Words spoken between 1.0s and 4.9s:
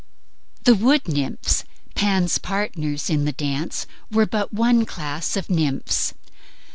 nymphs, Pan's partners in the dance, were but one